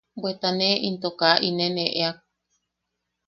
[0.21, 2.17] Bweta ne into kaa inen eʼeak.